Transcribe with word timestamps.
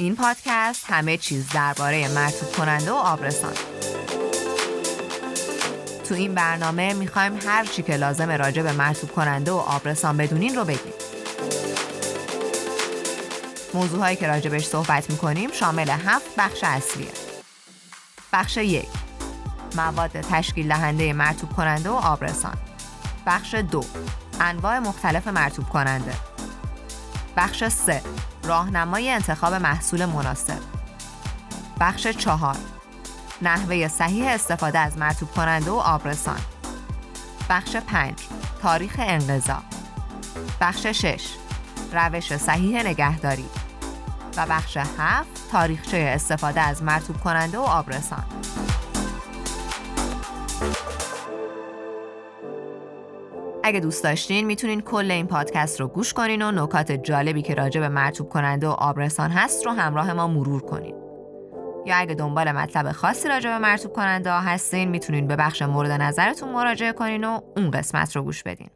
این 0.00 0.16
پادکست 0.16 0.84
همه 0.88 1.16
چیز 1.16 1.48
درباره 1.48 2.08
مرتوب 2.08 2.52
کننده 2.52 2.90
و 2.90 2.94
آبرسان. 2.94 3.52
تو 6.08 6.14
این 6.14 6.34
برنامه 6.34 6.92
می‌خوایم 6.92 7.38
هر 7.46 7.64
چی 7.64 7.82
که 7.82 7.96
لازم 7.96 8.30
راجع 8.30 8.62
به 8.62 8.72
مرتوب 8.72 9.12
کننده 9.12 9.50
و 9.50 9.56
آبرسان 9.56 10.16
بدونین 10.16 10.56
رو 10.56 10.64
بگیم. 10.64 10.92
موضوعهایی 13.74 14.16
که 14.16 14.26
راجبش 14.26 14.64
صحبت 14.64 15.10
می‌کنیم 15.10 15.52
شامل 15.52 15.90
هفت 15.90 16.36
بخش 16.38 16.64
اصلیه. 16.64 17.12
بخش 18.32 18.56
یک 18.56 18.88
مواد 19.76 20.20
تشکیل 20.20 20.68
دهنده 20.68 21.12
مرتوب 21.12 21.52
کننده 21.52 21.90
و 21.90 21.94
آبرسان. 21.94 22.58
بخش 23.26 23.54
دو 23.54 23.84
انواع 24.40 24.78
مختلف 24.78 25.28
مرتوب 25.28 25.68
کننده. 25.68 26.29
بخش 27.36 27.64
سه 27.64 28.02
راهنمای 28.44 29.10
انتخاب 29.10 29.54
محصول 29.54 30.04
مناسب. 30.04 30.58
بخش 31.80 32.06
چهار 32.06 32.56
نحوه 33.42 33.88
صحیح 33.88 34.28
استفاده 34.28 34.78
از 34.78 34.98
مرتوب 34.98 35.30
کننده 35.30 35.70
و 35.70 35.74
آبرسان. 35.74 36.40
بخش 37.50 37.76
پنج 37.76 38.18
تاریخ 38.62 38.94
انقضا. 38.98 39.62
بخش 40.60 40.86
شش 40.86 41.34
روش 41.92 42.36
صحیح 42.36 42.82
نگهداری. 42.82 43.46
و 44.36 44.46
بخش 44.46 44.76
هفت 44.76 45.50
تاریخچه 45.52 46.12
استفاده 46.14 46.60
از 46.60 46.82
مرتوب 46.82 47.20
کننده 47.20 47.58
و 47.58 47.62
آبرسان. 47.62 48.24
اگه 53.70 53.80
دوست 53.80 54.04
داشتین 54.04 54.46
می‌تونین 54.46 54.80
کل 54.80 55.10
این 55.10 55.26
پادکست 55.26 55.80
رو 55.80 55.88
گوش 55.88 56.12
کنین 56.12 56.42
و 56.42 56.52
نکات 56.52 56.92
جالبی 56.92 57.42
که 57.42 57.54
راجع 57.54 57.80
به 57.80 57.88
مرتوب 57.88 58.28
کننده 58.28 58.68
و 58.68 58.70
آبرسان 58.70 59.30
هست 59.30 59.66
رو 59.66 59.72
همراه 59.72 60.12
ما 60.12 60.26
مرور 60.26 60.62
کنین. 60.62 60.94
یا 61.86 61.96
اگه 61.96 62.14
دنبال 62.14 62.52
مطلب 62.52 62.92
خاصی 62.92 63.28
راجع 63.28 63.50
به 63.50 63.58
مرتوب 63.58 63.92
کننده 63.92 64.32
هستین 64.32 64.88
می‌تونین 64.88 65.26
به 65.26 65.36
بخش 65.36 65.62
مورد 65.62 65.90
نظرتون 65.90 66.48
مراجعه 66.48 66.92
کنین 66.92 67.24
و 67.24 67.40
اون 67.56 67.70
قسمت 67.70 68.16
رو 68.16 68.22
گوش 68.22 68.42
بدین. 68.42 68.70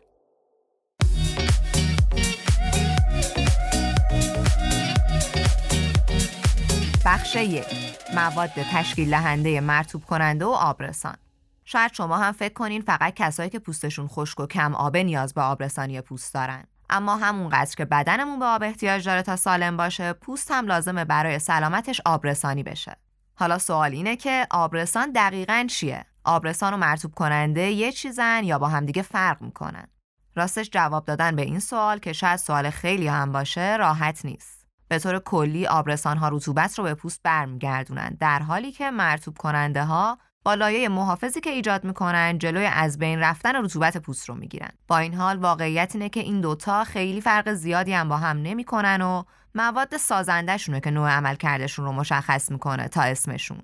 بخش 7.07 7.37
یک 7.37 7.67
مواد 8.15 8.51
تشکیل 8.73 9.11
دهنده 9.11 9.61
مرتوب 9.61 10.05
کننده 10.05 10.45
و 10.45 10.51
آبرسان 10.51 11.17
شاید 11.65 11.93
شما 11.93 12.19
هم 12.19 12.33
فکر 12.33 12.53
کنین 12.53 12.83
فقط 12.83 13.15
کسایی 13.15 13.51
که 13.51 13.59
پوستشون 13.59 14.09
خشک 14.09 14.41
و 14.41 14.47
کم 14.47 14.75
آبه 14.75 15.03
نیاز 15.03 15.35
به 15.35 15.43
آبرسانی 15.43 16.01
پوست 16.01 16.35
دارن. 16.35 16.65
اما 16.91 17.17
همونقدر 17.17 17.75
که 17.77 17.85
بدنمون 17.85 18.39
به 18.39 18.45
آب 18.45 18.63
احتیاج 18.63 19.07
داره 19.07 19.23
تا 19.23 19.37
سالم 19.37 19.77
باشه 19.77 20.13
پوست 20.13 20.51
هم 20.51 20.67
لازمه 20.67 21.05
برای 21.05 21.39
سلامتش 21.39 22.01
آبرسانی 22.05 22.63
بشه. 22.63 22.97
حالا 23.35 23.59
سوال 23.59 23.93
اینه 23.93 24.17
که 24.17 24.47
آبرسان 24.51 25.13
دقیقا 25.13 25.67
چیه؟ 25.71 26.07
آبرسان 26.25 26.75
و 26.75 26.77
مرتوب 26.77 27.15
کننده 27.15 27.61
یه 27.61 27.93
چیزن 27.93 28.45
یا 28.45 28.59
با 28.59 28.69
همدیگه 28.69 29.03
فرق 29.03 29.43
می‌کنن؟ 29.43 29.87
راستش 30.35 30.71
جواب 30.71 31.05
دادن 31.05 31.37
به 31.37 31.43
این 31.43 31.61
سوال 31.61 31.99
که 31.99 32.13
شاید 32.13 32.37
سوال 32.37 32.71
خیلی 32.71 33.09
هم 33.09 33.33
باشه 33.33 33.77
راحت 33.77 34.25
نیست. 34.25 34.67
به 34.89 34.99
طور 34.99 35.19
کلی 35.19 35.67
آبرسان 35.67 36.17
ها 36.17 36.29
رطوبت 36.29 36.79
رو 36.79 36.85
به 36.85 36.95
پوست 36.95 37.21
برمیگردونن 37.23 38.17
در 38.21 38.39
حالی 38.39 38.73
که 38.73 38.91
مرتوب 38.91 39.39
کننده 39.39 39.85
ها 39.85 40.19
با 40.45 40.55
لایه 40.55 40.89
محافظی 40.89 41.41
که 41.41 41.51
ایجاد 41.51 41.85
می‌کنن 41.85 42.39
جلوی 42.39 42.67
از 42.67 42.99
بین 42.99 43.19
رفتن 43.19 43.65
رطوبت 43.65 43.97
پوست 43.97 44.29
رو 44.29 44.35
می‌گیرن. 44.35 44.71
با 44.89 44.99
این 44.99 45.15
حال 45.15 45.37
واقعیت 45.37 45.91
اینه 45.95 46.09
که 46.09 46.21
این 46.21 46.41
دوتا 46.41 46.85
خیلی 46.85 47.21
فرق 47.21 47.53
زیادی 47.53 47.93
هم 47.93 48.09
با 48.09 48.17
هم 48.17 48.37
نمی‌کنن 48.37 49.03
و 49.03 49.23
مواد 49.55 49.97
سازندهشونه 49.97 50.81
که 50.81 50.91
نوع 50.91 51.11
عمل 51.11 51.35
کردشون 51.35 51.85
رو 51.85 51.93
مشخص 51.93 52.51
می‌کنه 52.51 52.89
تا 52.89 53.03
اسمشون. 53.03 53.63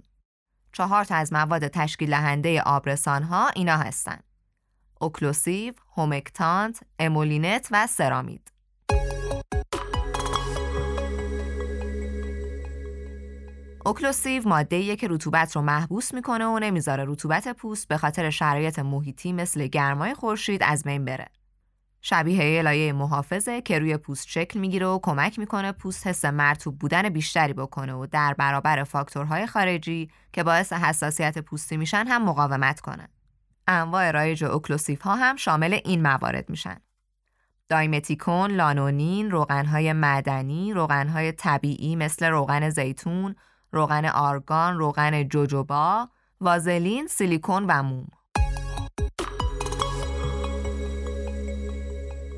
چهار 0.73 1.05
تا 1.05 1.15
از 1.15 1.33
مواد 1.33 1.69
تشکیل 1.69 2.11
دهنده 2.11 2.63
آبرسان 2.63 3.23
ها 3.23 3.49
اینا 3.49 3.77
هستن. 3.77 4.19
occlusive، 5.01 5.75
humectant، 5.97 6.81
emollient 6.99 7.69
و 7.71 7.87
ceramide 7.87 8.53
occlusive 13.87 14.49
ماده‌ای 14.49 14.97
که 14.97 15.09
رطوبت 15.11 15.57
رو 15.57 15.63
محبوس 15.63 16.15
می‌کنه 16.15 16.47
و 16.47 16.59
نمی‌ذاره 16.59 17.05
رطوبت 17.09 17.49
پوست 17.49 17.89
به 17.89 17.97
خاطر 17.97 18.31
شرایط 18.31 18.79
محیطی 18.79 19.33
مثل 19.33 19.67
گرمای 19.67 20.15
خورشید 20.15 20.63
از 20.63 20.83
بین 20.85 21.05
بره. 21.05 21.27
شبیه 22.01 22.63
لایه 22.63 22.93
محافظه 22.93 23.61
که 23.61 23.79
روی 23.79 23.97
پوست 23.97 24.29
شکل 24.29 24.61
می‌گیره 24.61 24.87
و 24.87 24.99
کمک 25.03 25.39
می‌کنه 25.39 25.73
پوست 25.73 26.07
حس 26.07 26.25
مرطوب 26.25 26.79
بودن 26.79 27.09
بیشتری 27.09 27.53
بکنه 27.53 27.95
و 27.95 28.07
در 28.07 28.35
برابر 28.35 28.85
فاکتورهای 28.85 29.47
خارجی 29.47 30.11
که 30.33 30.43
باعث 30.43 30.73
حساسیت 30.73 31.39
پوستی 31.39 31.77
میشن 31.77 32.07
هم 32.07 32.25
مقاومت 32.25 32.81
کنه. 32.81 33.09
انواع 33.67 34.11
رایج 34.11 34.45
occlusive 34.45 35.03
ها 35.03 35.17
هم 35.17 35.37
شامل 35.37 35.79
این 35.85 36.03
موارد 36.03 36.51
میشن. 36.51 36.77
dimethicone، 37.69 38.51
لانولین، 38.51 39.31
روغنهای 39.31 39.93
معدنی، 39.93 40.73
روغنهای 40.73 41.33
طبیعی 41.33 41.97
مثل 41.97 42.27
روغن 42.27 42.71
زیتون، 42.71 43.35
روغن 43.73 44.05
آرگان، 44.05 44.79
روغن 44.79 45.29
جوجوبا، 45.29 46.09
وازلین، 46.41 47.07
سیلیکون 47.07 47.67
و 47.69 47.83
موم. 47.83 48.07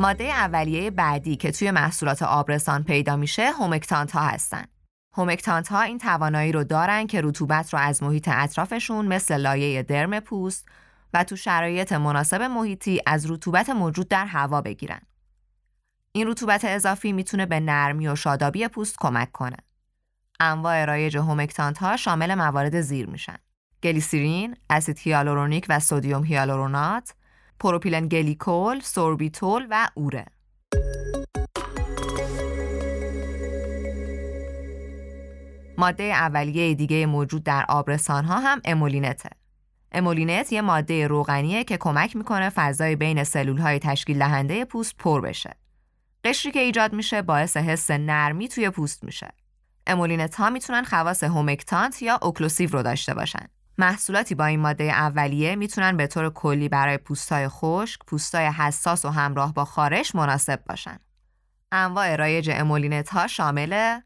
ماده 0.01 0.25
اولیه 0.25 0.91
بعدی 0.91 1.37
که 1.37 1.53
توی 1.53 1.71
محصولات 1.71 2.23
آبرسان 2.23 2.85
پیدا 2.85 3.17
میشه 3.17 3.51
هومکتانت 3.51 4.13
ها 4.13 4.21
هستن. 4.21 4.65
هومکتانت 5.15 5.69
ها 5.69 5.83
این 5.83 5.99
توانایی 5.99 6.53
رو 6.53 6.65
دارن 6.65 7.07
که 7.07 7.21
رطوبت 7.21 7.75
رو 7.75 7.81
از 7.81 8.03
محیط 8.03 8.29
اطرافشون 8.33 9.07
مثل 9.07 9.37
لایه 9.37 9.83
درم 9.83 10.21
پوست 10.21 10.69
و 11.15 11.25
تو 11.25 11.37
شرایط 11.37 11.93
مناسب 11.93 12.43
محیطی 12.43 13.01
از 13.07 13.31
رطوبت 13.31 13.71
موجود 13.71 14.09
در 14.09 14.27
هوا 14.27 14.61
بگیرن. 14.61 15.01
این 16.13 16.29
رطوبت 16.29 16.65
اضافی 16.65 17.13
می‌تونه 17.13 17.47
به 17.47 17.61
نرمی 17.61 18.09
و 18.09 18.17
شادابی 18.17 18.69
پوست 18.69 18.97
کمک 18.99 19.33
کنه. 19.33 19.57
انواع 20.43 20.85
رایج 20.85 21.17
humectant 21.17 21.79
ها 21.79 21.97
شامل 21.97 22.35
موارد 22.35 22.81
زیر 22.81 23.11
میشن. 23.11 23.37
گلیسیرین، 23.83 24.57
اسید 24.71 24.99
هیالورونیک 24.99 25.67
و 25.69 25.81
sodium 25.81 26.25
hyaluronate، 26.25 27.15
پروپیلن 27.61 28.09
گلیکول، 28.09 28.81
سوربیتول 28.81 29.67
و 29.71 29.89
اوره. 29.95 30.27
ماده 35.79 36.03
اولیه 36.03 36.75
دیگه 36.75 37.07
موجود 37.07 37.45
در 37.45 37.65
آبرسان 37.69 38.25
ها 38.25 38.41
هم 38.41 38.61
emollient 38.65 39.19
ه. 39.19 39.31
emollient 39.93 40.53
یه 40.53 40.61
ماده 40.61 41.07
روغنیه 41.07 41.65
که 41.65 41.77
کمک 41.77 42.17
می‌کنه 42.17 42.51
فضای 42.51 42.97
بین 42.97 43.25
سلول 43.25 43.59
های 43.59 43.79
تشکیل 43.79 44.19
دهنده 44.19 44.65
پوست 44.65 44.97
پر 44.97 45.21
بشه. 45.21 45.57
قشری 46.25 46.53
که 46.53 46.61
ایجاد 46.61 46.93
میشه 46.93 47.23
باعث 47.23 47.57
حس 47.57 47.91
نرمی 47.91 48.49
توی 48.49 48.71
پوست 48.71 49.05
میشه. 49.05 49.33
emollient 49.87 50.35
ها 50.35 50.51
می‌تونن 50.51 50.85
خواص 50.85 51.25
humectant 51.25 52.03
یا 52.03 52.19
occlusive 52.23 52.71
رو 52.71 52.83
داشته 52.83 53.15
باشن. 53.15 53.47
محصولاتی 53.79 54.35
با 54.35 54.45
این 54.45 54.61
ماده 54.61 54.85
اولیه 54.85 55.57
می‌تونن 55.57 55.97
به 55.97 56.07
طور 56.07 56.31
کلی 56.31 56.69
برای 56.69 56.99
پوستای 56.99 57.49
خشک، 57.49 58.01
پوستای 58.07 58.47
حساس 58.47 59.05
و 59.05 59.09
همراه 59.09 59.55
با 59.55 59.65
خارش 59.65 60.15
مناسب 60.15 60.65
باشن. 60.65 60.99
انواع 61.73 62.17
رایج 62.17 62.51
emollient 62.53 63.09
ها 63.09 63.27
شامل 63.27 64.01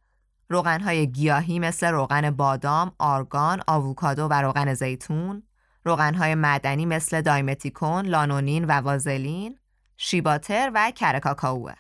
روغن 0.48 0.80
های 0.80 1.06
گیاهی 1.06 1.58
مثل 1.58 1.86
روغن 1.86 2.30
بادام، 2.30 2.92
آرگان، 2.98 3.62
آووکادو 3.66 4.28
و 4.30 4.42
روغن 4.42 4.74
زیتون، 4.74 5.42
روغن 5.84 6.14
های 6.14 6.34
معدنی 6.34 6.86
مثل 6.86 7.20
dimethicone، 7.20 8.06
لانولین 8.06 8.64
و 8.64 8.72
وازلین، 8.72 9.58
شیباتر 9.96 10.70
و 10.74 10.90
کرکاکائوه. 10.90 11.74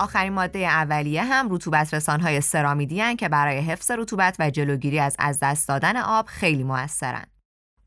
آخرین 0.00 0.32
ماده 0.32 0.58
اولیه 0.58 1.24
هم 1.24 1.54
رطوبت 1.54 1.94
رسانهای 1.94 2.40
سرامیدی 2.40 3.00
هن 3.00 3.16
که 3.16 3.28
برای 3.28 3.58
حفظ 3.58 3.90
رطوبت 3.90 4.36
و 4.38 4.50
جلوگیری 4.50 4.98
از 4.98 5.16
از 5.18 5.38
دست 5.42 5.68
دادن 5.68 5.96
آب 5.96 6.26
خیلی 6.26 6.64
موثرن. 6.64 7.24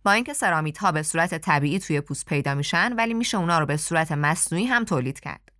با 0.03 0.11
اینکه 0.11 0.33
سرامیدها 0.33 0.91
به 0.91 1.03
صورت 1.03 1.35
طبیعی 1.37 1.79
توی 1.79 2.01
پوست 2.01 2.25
پیدا 2.25 2.55
میشن 2.55 2.93
ولی 2.93 3.13
میشه 3.13 3.37
اونا 3.37 3.59
رو 3.59 3.65
به 3.65 3.77
صورت 3.77 4.11
مصنوعی 4.11 4.65
هم 4.65 4.85
تولید 4.85 5.19
کرد. 5.19 5.51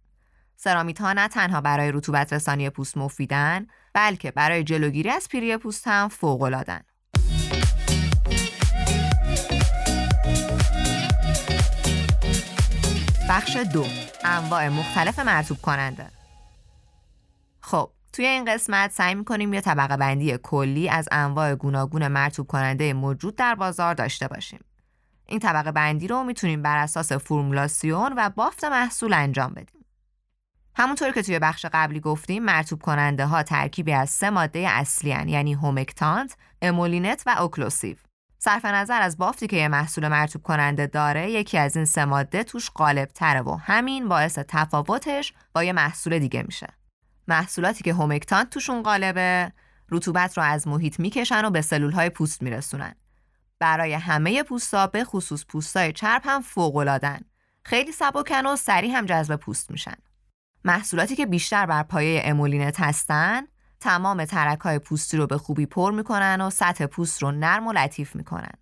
سرامیدها 0.55 1.13
نه 1.13 1.27
تنها 1.27 1.61
برای 1.61 1.91
رطوبت 1.91 2.33
رسانی 2.33 2.69
پوست 2.69 2.97
مفیدن 2.97 3.67
بلکه 3.93 4.31
برای 4.31 4.63
جلوگیری 4.63 5.09
از 5.09 5.27
پیری 5.29 5.57
پوست 5.57 5.87
هم 5.87 6.07
فوق‌العاده‌ان. 6.07 6.81
بخش 13.29 13.55
دو 13.55 13.85
انواع 14.23 14.69
مختلف 14.69 15.19
مرطوب 15.19 15.57
کننده 15.61 16.22
خب 17.65 17.91
توی 18.13 18.25
این 18.25 18.45
قسمت 18.45 18.91
سعی 18.91 19.15
می‌کنیم 19.15 19.53
یه 19.53 19.61
طبقه 19.61 19.97
بندی 19.97 20.37
کلی 20.43 20.89
از 20.89 21.09
انواع 21.11 21.55
گوناگون 21.55 22.07
مرطوب 22.07 22.47
کننده 22.47 22.93
موجود 22.93 23.35
در 23.35 23.55
بازار 23.55 23.93
داشته 23.93 24.27
باشیم. 24.27 24.59
این 25.25 25.39
طبقه 25.39 25.71
بندی 25.71 26.07
رو 26.07 26.23
می‌تونیم 26.23 26.61
بر 26.61 26.77
اساس 26.77 27.11
فرمولاسیون 27.11 28.13
و 28.17 28.29
بافت 28.29 28.63
محصول 28.63 29.13
انجام 29.13 29.53
بدیم. 29.53 29.85
همونطور 30.75 31.11
که 31.11 31.21
توی 31.21 31.39
بخش 31.39 31.65
قبلی 31.73 31.99
گفتیم 31.99 32.43
مرطوب 32.43 32.81
کننده 32.81 33.25
ها 33.25 33.43
ترکیبی 33.43 33.93
از 33.93 34.09
سه 34.09 34.29
ماده 34.29 34.59
اصلی 34.69 35.11
هن 35.11 35.29
یعنی 35.29 35.53
humectant، 35.53 36.37
emollient 36.61 37.23
و 37.25 37.35
occlusive. 37.39 37.97
صرف 38.39 38.65
نظر 38.65 39.01
از 39.01 39.17
بافتی 39.17 39.47
که 39.47 39.55
یه 39.55 39.67
محصول 39.67 40.07
مرتوب 40.07 40.43
کننده 40.43 40.87
داره 40.87 41.31
یکی 41.31 41.57
از 41.57 41.75
این 41.75 41.85
سه 41.85 42.05
ماده 42.05 42.43
توش 42.43 42.71
غالب 42.71 43.07
تره 43.07 43.41
و 43.41 43.55
همین 43.55 44.09
باعث 44.09 44.39
تفاوتش 44.47 45.33
با 45.53 45.63
یه 45.63 45.73
محصول 45.73 46.19
دیگه 46.19 46.43
میشه. 46.43 46.67
محصولاتی 47.27 47.83
که 47.83 47.93
هومکتانت 47.93 48.49
توشون 48.49 48.83
غالبه 48.83 49.51
رطوبت 49.89 50.37
رو 50.37 50.43
از 50.43 50.67
محیط 50.67 50.99
می‌کشن 50.99 51.45
و 51.45 51.49
به 51.49 51.61
سلول 51.61 51.91
های 51.91 52.09
پوست 52.09 52.41
میرسونن. 52.41 52.95
برای 53.59 53.93
همه 53.93 54.43
پوستا 54.43 54.87
به 54.87 55.03
خصوص 55.03 55.45
پوستای 55.45 55.93
چرب 55.93 56.21
هم 56.25 56.41
فوق‌العاده‌ن. 56.41 57.21
خیلی 57.63 57.91
سبکن 57.91 58.45
و 58.45 58.55
سریع 58.55 58.91
هم 58.91 59.05
جذب 59.05 59.35
پوست 59.35 59.71
میشن. 59.71 59.95
محصولاتی 60.65 61.15
که 61.15 61.25
بیشتر 61.25 61.65
بر 61.65 61.83
پایه 61.83 62.21
امولینت 62.25 62.79
هستن 62.79 63.43
تمام 63.79 64.25
ترک 64.25 64.59
های 64.59 64.79
پوستی 64.79 65.17
رو 65.17 65.27
به 65.27 65.37
خوبی 65.37 65.65
پر 65.65 65.91
می‌کنن 65.91 66.41
و 66.41 66.49
سطح 66.49 66.85
پوست 66.85 67.23
رو 67.23 67.31
نرم 67.31 67.67
و 67.67 67.73
لطیف 67.73 68.15
می‌کنن. 68.15 68.53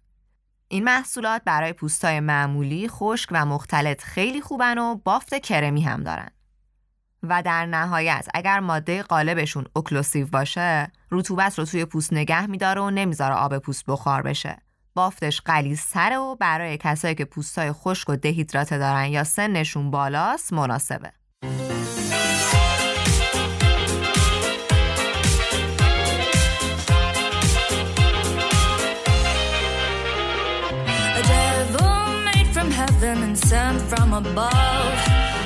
این 0.68 0.84
محصولات 0.84 1.42
برای 1.46 1.74
پوستای 1.74 2.20
معمولی، 2.20 2.88
خشک 2.88 3.30
و 3.32 3.46
مختلط 3.46 4.04
خیلی 4.04 4.42
خوبن 4.42 4.78
و 4.78 4.96
بافت 4.96 5.34
کرمی 5.34 5.82
هم 5.82 6.04
دارن. 6.04 6.30
و 7.24 7.42
در 7.42 7.66
نهایت 7.66 8.28
اگر 8.34 8.60
ماده 8.60 9.04
قالبشون 9.04 9.66
occlusive 9.76 10.28
باشه 10.28 10.92
رطوبت 11.12 11.60
رو 11.60 11.66
توی 11.66 11.86
پوست 11.86 12.14
نگه 12.14 12.46
میداره 12.46 12.82
و 12.82 12.90
نمی‌ذاره 12.90 13.36
آب 13.36 13.58
پوست 13.58 13.86
بخار 13.88 14.22
بشه. 14.22 14.58
بافتش 14.94 15.42
سره 15.76 16.18
و 16.18 16.36
برای 16.36 16.78
کسایی 16.78 17.16
که 17.16 17.26
پوستای 17.26 17.72
خشک 17.72 18.10
و 18.10 18.16
دهیدراته 18.16 18.78
دارن 18.78 19.06
یا 19.06 19.24
سنشون 19.24 19.92
بالاست 19.92 20.54
مناسبه. 20.54 21.12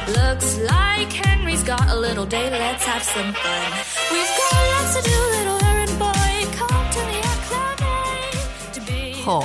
Looks 0.07 0.59
like 0.59 1.11
Henry's 1.11 1.63
got 1.63 1.89
a 1.89 1.95
little 1.95 2.27
day, 2.27 2.47
let's 2.51 2.85
have 2.85 3.01
some 3.01 3.33
fun. 3.33 3.69
We've 4.11 4.33
got 4.39 4.53
lots 4.73 4.91
to 4.95 5.01
do, 5.09 5.17
little 5.35 5.59
errand 5.69 5.97
boy. 5.97 6.35
Come 6.59 6.85
to 6.95 7.01
the 7.09 7.19
to 8.73 8.81
be. 8.81 9.23
خب 9.25 9.43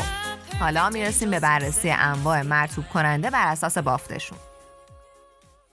حالا 0.61 0.91
می‌رسیم 0.91 1.31
به 1.31 1.41
بررسی 1.41 1.91
انواع 1.91 2.43
مرتوب 2.43 2.89
کننده 2.89 3.31
بر 3.31 3.47
اساس 3.47 3.79
بافتشون. 3.79 4.39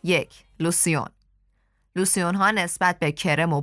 یک 0.04 0.30
لوسیون 0.60 1.08
لوسیون 1.96 2.36
ها 2.36 2.52
نسبت 2.52 3.00
به 3.00 3.12
کرم 3.12 3.54
و 3.54 3.62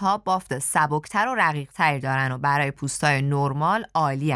ها 0.00 0.18
بافت 0.18 0.58
سبکتر 0.58 1.28
و 1.28 1.34
رقیقتری 1.34 2.00
دارن 2.00 2.32
و 2.32 2.38
برای 2.38 2.70
پوستای 2.70 3.22
نرمال 3.22 3.86
عالی 3.94 4.32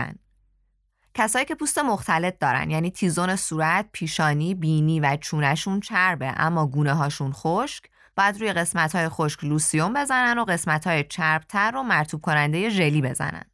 کسایی 1.19 1.45
که 1.45 1.55
پوست 1.55 1.79
مختلط 1.79 2.39
دارن 2.39 2.71
یعنی 2.71 2.91
تیزون 2.91 3.37
صورت، 3.37 3.87
پیشانی، 3.93 4.55
بینی 4.55 5.01
و 5.01 5.17
چونشون 5.21 5.81
چربه 5.81 6.35
اما 6.37 6.67
گونه 6.67 6.95
هاشون 6.95 7.33
خشک 7.33 7.85
بعد 8.17 8.41
روی 8.41 8.53
قسمت 8.53 8.95
های 8.97 9.09
خشک 9.09 9.45
لوسیون 9.45 9.95
بزنن 9.95 10.39
و 10.39 10.45
قسمت 10.45 10.87
های 10.87 11.05
چربتر 11.05 11.71
رو 11.71 11.83
مرطوب 11.83 12.21
کننده 12.21 12.69
ژلی 12.69 13.03
بزنن. 13.03 13.45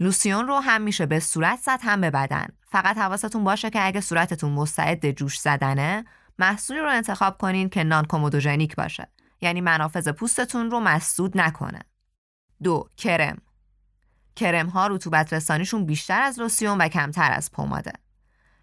لوسیون 0.00 0.46
رو 0.46 0.56
هم 0.56 0.82
میشه 0.82 1.06
به 1.06 1.20
صورت 1.20 1.58
زد 1.58 1.78
هم 1.82 2.00
به 2.00 2.10
بدن. 2.10 2.46
فقط 2.66 2.98
حواستون 2.98 3.44
باشه 3.44 3.70
که 3.70 3.86
اگه 3.86 4.00
صورتتون 4.00 4.52
مستعد 4.52 5.10
جوش 5.10 5.40
زدنه 5.40 6.04
محصولی 6.38 6.80
رو 6.80 6.88
انتخاب 6.90 7.38
کنین 7.38 7.68
که 7.68 7.84
non-comedogenic 7.84 8.76
باشه. 8.76 9.08
یعنی 9.40 9.60
منافذ 9.60 10.08
پوستتون 10.08 10.70
رو 10.70 10.80
مسدود 10.80 11.38
نکنه. 11.38 11.80
دو 12.62 12.88
کرم 12.96 13.38
کرم 14.36 14.66
ها 14.66 14.86
رطوبت 14.86 15.32
رسانیشون 15.32 15.86
بیشتر 15.86 16.22
از 16.22 16.38
لوسیون 16.38 16.78
و 16.78 16.88
کمتر 16.88 17.32
از 17.32 17.52
پماده. 17.52 17.92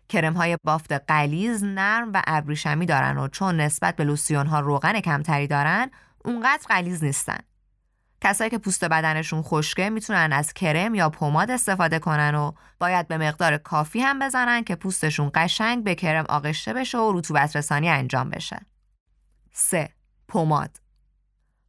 کرم 0.10 0.34
های 0.34 0.58
بافت 0.64 0.92
غلیظ، 0.92 1.64
نرم 1.64 2.12
و 2.14 2.22
ابریشمی 2.28 2.86
دارن 2.86 3.18
و 3.18 3.28
چون 3.28 3.62
نسبت 3.62 3.96
به 3.96 4.04
لوسیون 4.04 4.48
ها 4.48 4.60
روغن 4.60 5.00
کمتری 5.00 5.48
دارن، 5.48 5.92
اونقدر 6.26 6.64
قلیز 6.70 7.04
نیستن. 7.04 7.40
کسایی 8.22 8.50
که 8.50 8.58
پوست 8.58 8.86
بدنشون 8.86 9.42
خشکه 9.42 9.90
می‌تونن 9.90 10.34
از 10.34 10.54
کرم 10.54 10.96
یا 10.96 11.10
پماد 11.10 11.52
استفاده 11.52 12.00
کنن 12.00 12.36
و 12.36 12.52
باید 12.80 13.08
به 13.08 13.18
مقدار 13.18 13.58
کافی 13.58 14.00
هم 14.00 14.20
بزنن 14.20 14.64
که 14.64 14.76
پوستشون 14.76 15.32
قشنگ 15.36 15.84
به 15.84 15.96
کرم 15.96 16.26
آغشته 16.30 16.74
بشه 16.74 16.98
و 16.98 17.20
رطوبت 17.20 17.56
رسانی 17.56 17.90
انجام 17.90 18.30
بشه. 18.30 18.60
3. 19.54 19.90
پماد 20.28 20.78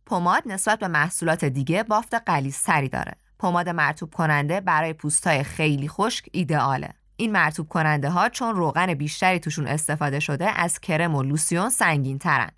پماد 0.07 0.43
نسبت 0.47 0.79
به 0.79 0.89
محصولات 0.89 1.45
دیگه 1.45 1.83
بافت 1.83 2.15
قلیزتری 2.15 2.89
داره. 2.89 3.17
پماد 3.39 3.69
مرتوب 3.69 4.15
کننده 4.15 4.61
برای 4.61 4.93
پوستای 4.93 5.43
خیلی 5.43 5.89
خشک 5.89 6.29
ایدئاله. 6.33 6.95
این 7.17 7.33
مرتوب 7.33 7.69
کننده 7.69 8.11
ها 8.11 8.29
چون 8.29 8.55
روغن 8.55 8.95
بیشتری 8.95 9.39
توشون 9.39 9.67
استفاده 9.67 10.21
شده 10.21 10.61
از 10.61 10.81
کرم 10.81 11.15
و 11.15 11.23
لوسیون 11.23 11.69
سنگین 11.69 12.19
ترن. 12.19 12.51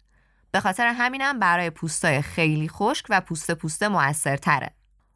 به 0.52 0.60
خاطر 0.60 0.86
همینم 0.86 1.38
برای 1.38 1.70
پوستای 1.70 2.22
خیلی 2.22 2.68
خشک 2.68 3.06
و 3.08 3.20
پوست 3.20 3.50
پوست 3.50 3.82
موثرتره. 3.82 4.70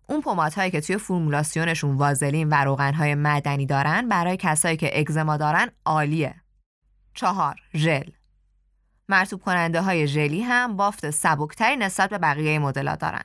اون 0.08 0.20
پمادهایی 0.20 0.70
که 0.70 0.81
توی 0.81 0.96
فرمولاسیونشون 0.96 1.96
وازلین 1.96 2.49
و 2.49 2.55
روغنهای 2.55 3.14
معدنی 3.14 3.66
دارن 3.66 4.08
برای 4.08 4.37
کسایی 4.37 4.76
که 4.76 5.00
اگزما 5.00 5.37
دارن 5.37 5.69
عالیه. 5.84 6.34
چهار 7.14 7.56
ژل 7.75 8.11
مرتوب 9.08 9.40
کننده 9.40 9.81
های 9.81 10.08
ژلی 10.08 10.43
هم 10.43 10.76
بافت 10.76 11.11
سبکتری 11.11 11.76
نسبت 11.76 12.11
به 12.11 12.19
بقیه 12.19 12.58
مدل‌ها 12.58 12.96
دارن. 12.96 13.25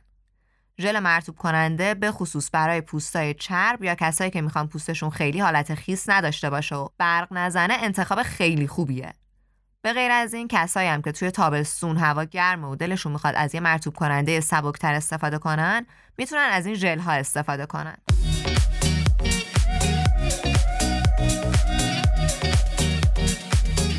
ژل 0.82 1.00
مرتوب 1.00 1.38
کننده 1.38 1.94
به 1.94 2.12
خصوص 2.12 2.50
برای 2.54 2.82
پوستای 2.82 3.34
چرب 3.34 3.84
یا 3.84 3.96
کسایی 3.96 4.32
که 4.32 4.42
می‌خوان 4.42 4.68
پوستشون 4.68 5.10
خیلی 5.10 5.40
حالت 5.40 5.76
خیس 5.76 6.10
نداشته 6.10 6.50
باشه 6.50 6.76
و 6.76 6.88
برق 6.98 7.28
نزنه 7.32 7.74
انتخاب 7.82 8.24
خیلی 8.24 8.68
خوبیه. 8.68 9.14
به 9.82 9.94
غیر 9.94 10.12
از 10.12 10.34
این 10.34 10.48
کسایی 10.48 10.90
هم 10.90 11.02
که 11.02 11.12
توی 11.12 11.32
تابستون 11.32 11.98
هوا 11.98 12.24
گرمه 12.24 12.68
و 12.68 12.76
دلشون 12.76 13.12
می‌خواد 13.12 13.36
از 13.36 13.56
یه 13.56 13.62
مرتوب 13.62 13.96
کننده 13.96 14.40
سبکتر 14.40 14.94
استفاده 14.94 15.38
کنن 15.38 15.86
می‌تونن 16.18 16.50
از 16.52 16.66
این 16.66 16.76
ژل 16.76 17.00
ها 17.00 17.12
استفاده 17.12 17.66
کنن. 17.66 17.98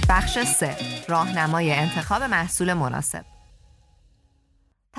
بخش 0.08 0.38
3 0.38 0.76
راهنمای 1.08 1.72
انتخاب 1.72 2.22
محصول 2.22 2.72
مناسب 2.72 3.24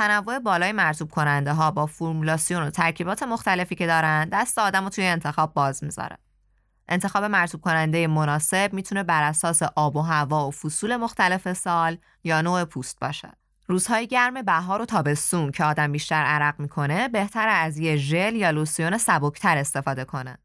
تنوع 0.02 0.40
بالای 0.40 0.72
مرتوب 0.72 1.12
کننده 1.12 1.54
ها 1.54 1.72
با 1.72 1.86
فرمولاسیون 1.86 2.64
و 2.64 2.70
ترکیبات 2.70 3.24
مختلفی 3.24 3.76
که 3.76 3.88
دارن 3.88 4.30
دست 4.30 4.60
آدم 4.60 4.84
رو 4.84 4.90
توی 4.90 5.06
انتخاب 5.06 5.54
باز 5.54 5.84
می‌ذاره. 5.84 6.18
انتخاب 6.88 7.24
مرتوب 7.24 7.62
کننده 7.62 8.08
مناسب 8.08 8.74
می‌تونه 8.74 9.04
بر 9.04 9.24
اساس 9.24 9.64
آب 9.64 9.96
و 9.96 10.02
هوا 10.02 10.48
و 10.48 10.52
فصول 10.52 10.98
مختلف 10.98 11.54
سال 11.54 11.98
یا 12.24 12.42
نوع 12.42 12.64
پوست 12.64 13.00
باشه. 13.00 13.32
روزهای 13.68 14.08
گرم 14.08 14.42
بهار 14.42 14.82
و 14.82 14.86
تابستون 14.86 15.52
که 15.52 15.64
آدم 15.64 15.92
بیشتر 15.92 16.24
عرق 16.24 16.60
می‌کنه 16.60 17.08
بهتر 17.08 17.48
از 17.48 17.78
یه 17.78 17.98
ژل 17.98 18.36
یا 18.36 18.52
لوسیون 18.52 18.98
سبکتر 18.98 19.58
استفاده 19.58 20.06
کنه. 20.06 20.38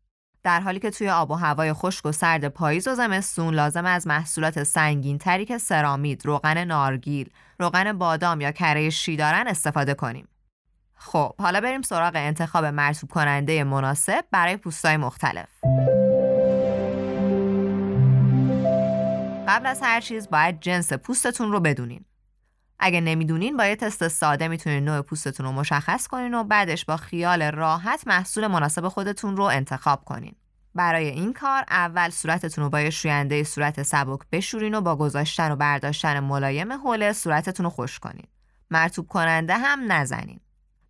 در 0.47 0.61
حالی 0.61 0.81
که 0.81 0.91
توی 0.91 1.09
آب 1.11 1.31
و 1.31 1.35
هوای 1.35 1.73
خشک 1.73 2.07
و 2.07 2.13
سرد 2.13 2.49
پاییز 2.49 2.89
و 2.89 2.95
زمستون 2.95 3.55
لازم 3.55 3.85
از 3.85 4.07
محصولات 4.07 4.63
سنگین 4.63 5.19
تری 5.19 5.45
که 5.45 5.59
سرامید، 5.59 6.27
روغن 6.27 6.65
نارگیل، 6.65 7.31
روغن 7.61 7.93
بادام 7.93 8.41
یا 8.41 8.53
کره 8.53 8.91
شیدارن 8.91 9.47
استفاده 9.47 9.95
کنیم. 9.95 10.29
خب 10.95 11.35
حالا 11.41 11.61
بریم 11.61 11.83
سراغ 11.83 12.13
انتخاب 12.15 12.65
مرتوب 12.65 13.11
کننده 13.11 13.65
مناسب 13.65 14.25
برای 14.31 14.57
پوستای 14.57 14.97
مختلف. 14.97 15.49
قبل 19.49 19.67
از 19.67 19.81
هر 19.83 20.01
چیز 20.01 20.31
باید 20.31 20.61
جنس 20.61 20.93
پوستتون 20.93 21.53
رو 21.53 21.61
بدونین. 21.61 22.05
اگه 22.79 23.01
نمی‌دونین 23.01 23.57
با 23.57 23.67
یه 23.67 23.77
تست 23.77 24.09
ساده 24.09 24.49
می‌تونین 24.49 24.85
نوع 24.85 25.01
پوستتون 25.01 25.47
رو 25.47 25.53
مشخص 25.53 26.07
کنین 26.07 26.35
و 26.35 26.45
بعدش 26.45 26.85
با 26.85 26.97
خیال 26.97 27.43
راحت 27.43 28.07
محصول 28.07 28.47
مناسب 28.47 28.89
خودتون 28.89 29.37
رو 29.37 29.43
انتخاب 29.43 30.05
کنین. 30.05 30.35
برای 30.75 31.07
این 31.09 31.33
کار 31.33 31.65
اول 31.71 32.11
صورتتون 32.11 32.65
رو 32.65 32.71
با 32.71 32.81
یه 32.81 32.91
شوینده 32.91 33.45
صورت 33.45 33.83
سبک 33.83 34.21
بشورین 34.33 34.75
و 34.75 34.81
با 34.81 34.97
گذاشتن 34.97 35.53
و 35.53 35.57
برداشتن 35.57 36.21
ملایم 36.21 36.73
حوله 36.73 37.13
صورتتون 37.13 37.65
رو 37.65 37.71
خوش 37.71 37.99
کنین. 37.99 38.27
مرتوب 38.71 39.09
کننده 39.09 39.55
هم 39.55 39.93
نزنین. 39.93 40.41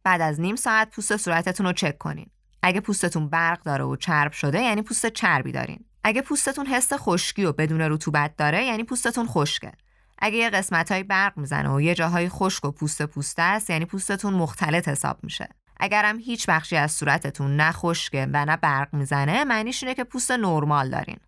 بعد 0.05 0.21
از 0.21 0.41
نیم 0.41 0.57
ساعت 0.57 0.91
پوست 0.91 1.17
صورتتون 1.17 1.67
رو 1.67 1.73
چک 1.73 1.99
کنین. 1.99 2.27
اگه 2.63 2.81
پوستتون 2.81 3.29
برق 3.29 3.63
داره 3.63 3.85
و 3.85 3.97
چرب 3.97 4.33
شده 4.33 4.63
یعنی 4.63 4.83
پوست 4.83 5.07
چربی 5.07 5.53
دارین. 5.53 5.85
اگه 6.05 6.23
پوستتون 6.23 6.67
حس 6.67 6.93
خشکی 6.93 7.45
و 7.45 7.53
بدون 7.53 7.81
رطوبت 7.81 8.37
داره 8.37 8.65
یعنی 8.65 8.85
پوستتون 8.85 9.27
خشکه. 9.27 9.73
اگه 10.19 10.37
یه 10.37 10.51
قسمت 10.51 10.93
های 10.93 11.03
برق 11.03 11.39
می‌زنه 11.39 11.71
و 11.71 11.81
یه 11.81 11.95
جاهای 11.95 12.29
خشک 12.29 12.65
و 12.65 12.71
پوست 12.71 13.03
پوسته 13.03 13.43
است 13.43 13.71
یعنی 13.71 13.85
پوستتون 13.85 14.35
مختلط 14.35 14.89
حساب 14.89 15.19
میشه 15.23 15.49
اگرم 15.81 16.19
هیچ 16.19 16.47
بخشی 16.49 16.77
از 16.77 16.93
صورتتون 16.93 17.57
نه 17.57 17.73
خشکه 17.73 18.29
و 18.33 18.45
نه 18.45 18.57
برق 18.57 18.95
می‌زنه 18.95 19.45
معنیش 19.45 19.83
اینه 19.83 19.95
که 19.95 20.05
پوست 20.05 20.31
نرمال 20.31 20.91
دارین 20.91 21.19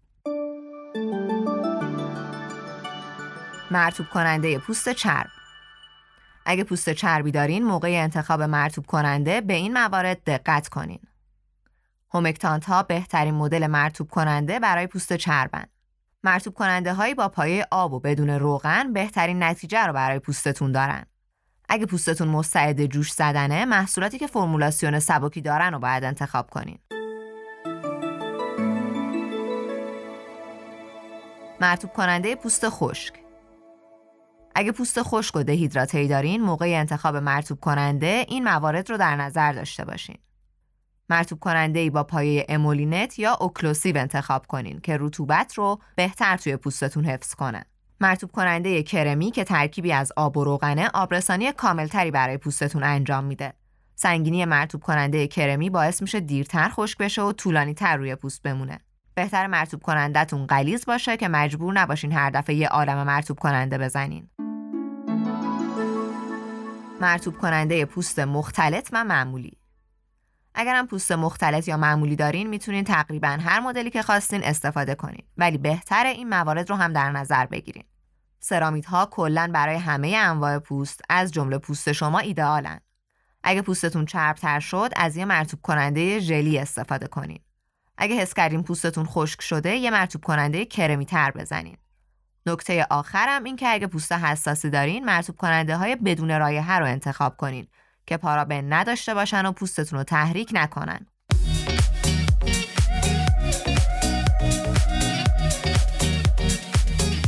مرتوب 3.71 4.07
کننده 4.09 4.59
پوست 4.59 4.89
چرب 4.89 5.31
اگه 6.51 6.65
پوست 6.65 6.91
چربی 6.91 7.31
دارین 7.31 7.65
موقع 7.65 7.89
انتخاب 7.89 8.43
مرتوب 8.43 8.87
کننده 8.87 9.41
به 9.41 9.55
این 9.55 9.73
موارد 9.73 10.25
دقت 10.25 10.69
کنین. 10.69 11.01
هومکتانت 12.15 12.65
ها 12.65 12.83
بهترین 12.83 13.35
مدل 13.35 13.67
مرتوب 13.67 14.11
کننده 14.11 14.61
برای 14.61 14.87
پوست 14.87 15.13
چربن. 15.13 15.65
مرطوب 16.25 16.55
کننده 16.55 16.95
هایی 16.95 17.15
با 17.15 17.29
پایه 17.29 17.67
آب 17.71 17.93
و 17.93 18.01
بدون 18.01 18.31
روغن 18.31 18.93
بهترین 18.93 19.43
نتیجه 19.43 19.87
رو 19.87 19.93
برای 19.93 20.19
پوستتون 20.19 20.73
دارن. 20.73 21.05
اگه 21.69 21.87
پوستتون 21.87 22.29
مستعد 22.29 22.87
جوش 22.87 23.13
زدنه 23.13 23.65
محصولاتی 23.65 24.19
که 24.19 24.27
فرمولاسیون 24.27 24.99
سبکی 24.99 25.41
دارن 25.41 25.73
رو 25.73 25.79
باید 25.79 26.05
انتخاب 26.05 26.51
کنین. 26.51 26.79
مرطوب 31.61 31.93
کننده 31.93 32.35
پوست 32.35 32.69
خشک 32.69 33.15
اگه 34.55 34.73
پوست 34.73 35.03
خشک 35.03 35.37
و 35.37 35.43
دهیدراته‌ای 35.43 36.09
دارین 36.09 36.43
موقع 36.43 36.67
انتخاب 36.67 37.17
مرطوب 37.17 37.61
کننده 37.61 38.27
این 38.29 38.45
موارد 38.45 38.91
رو 38.91 38.97
در 38.97 39.17
نظر 39.17 39.53
داشته 39.53 39.85
باشین. 39.85 40.19
مرطوب 41.11 41.41
کننده 41.41 41.79
ای 41.79 41.91
با 41.91 42.03
پایه 42.03 42.47
emollient 42.49 43.19
یا 43.19 43.37
occlusive 43.41 43.99
انتخاب 43.99 44.47
کنین 44.47 44.81
که 44.81 44.97
رطوبت 45.01 45.55
رو 45.55 45.81
بهتر 45.97 46.37
توی 46.37 46.57
پوستتون 46.57 47.05
حفظ 47.05 47.35
کنه. 47.35 47.65
مرتوب 48.01 48.33
کننده 48.33 48.83
کرمی 48.83 49.31
که 49.31 49.45
ترکیبی 49.45 49.93
از 49.93 50.13
آب 50.17 50.37
و 50.37 50.45
روغنه 50.45 50.91
آبرسانی 50.95 51.53
کاملتری 51.53 52.11
برای 52.11 52.37
پوستتون 52.37 52.83
انجام 52.83 53.25
میده. 53.25 53.53
سنگینی 53.95 54.45
مرتوب 54.45 54.83
کننده 54.83 55.27
کرمی 55.27 55.71
باعث 55.71 56.03
میشه 56.03 56.21
دیرتر 56.21 56.69
خشک 56.69 56.99
بشه 56.99 57.23
و 57.23 57.33
طولانی 57.33 57.75
تر 57.75 57.97
روی 57.97 58.15
پوست 58.15 58.43
بمونه. 58.43 58.79
بهتر 59.15 59.47
مرتوب 59.47 59.83
کنندهتون 59.83 60.47
غلیظ 60.47 60.85
باشه 60.85 61.17
که 61.17 61.29
مجبور 61.29 61.73
نباشین 61.73 62.13
هر 62.13 62.31
دفعه 62.31 62.57
یه 62.57 62.69
عالم 62.69 63.07
مرتوب 63.07 63.39
کننده 63.39 63.79
بزنین. 63.79 64.29
مرتوب 67.01 67.39
کننده 67.39 67.85
پوست 67.85 68.19
مختلط 68.19 68.89
و 68.93 69.05
معمولی 69.05 69.58
اگرم 70.61 70.87
پوست 70.87 71.13
مختلط 71.13 71.69
یا 71.69 71.77
معمولی 71.77 72.17
دارین 72.17 72.47
می‌تونین 72.47 72.85
تقریبا 72.85 73.29
هر 73.29 73.61
مدلی 73.61 73.91
که 73.91 74.03
خواستین 74.03 74.45
استفاده 74.45 74.95
کنین 74.95 75.23
ولی 75.37 75.59
بهتر 75.59 76.07
این 76.07 76.29
موارد 76.29 76.71
رو 76.71 76.77
هم 76.77 76.93
در 76.93 77.13
نظر 77.13 77.47
بگیرین. 77.47 77.85
سرامیدها 78.41 79.07
کلا 79.07 79.51
برای 79.55 79.77
همه 79.77 80.17
انواع 80.17 80.59
پوست 80.59 81.01
از 81.09 81.33
جمله 81.33 81.59
پوست 81.59 81.93
شما 81.93 82.19
ایدئالن. 82.19 82.81
اگه 83.43 83.63
پوستتون 83.63 84.05
چربتر 84.05 84.61
شد 84.61 84.91
از 84.97 85.17
یه 85.17 85.25
مرتوب 85.25 85.61
کننده 85.63 86.19
ژلی 86.19 86.59
استفاده 86.59 87.07
کنین. 87.07 87.41
اگه 87.99 88.15
حس 88.15 88.35
کردین 88.35 88.63
پوستتون 88.63 89.07
خشک 89.07 89.43
شده 89.43 89.75
یه 89.75 89.91
مرتوب 89.91 90.25
کننده 90.25 90.65
کرمی 90.65 91.07
تر 91.07 91.31
بزنین. 91.31 91.77
نکته 92.47 92.87
آخرم 92.91 93.45
این 93.45 93.57
که 93.57 93.69
اگه 93.69 93.87
پوست 93.87 94.13
حساسی 94.13 94.71
دارین 94.71 95.05
مرتوب 95.05 95.37
کننده 95.37 95.77
های 95.77 95.97
بدون 95.97 96.39
رایحه 96.39 96.79
رو 96.79 96.87
انتخاب 96.87 97.37
کنین 97.37 97.67
که 98.09 98.17
پارابن 98.17 98.73
نداشته 98.73 99.15
باشن 99.15 99.47
و 99.47 99.53
پوستتون 99.53 99.99
رو 99.99 100.05
تحریک 100.05 100.51
نکنن. 100.55 101.07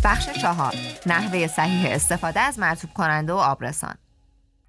بخش 0.04 0.28
چهار 0.28 0.74
نحوه 1.06 1.46
صحیح 1.46 1.90
استفاده 1.90 2.40
از 2.40 2.58
مرتوب 2.58 2.90
کننده 2.92 3.32
و 3.32 3.36
آبرسان 3.36 3.94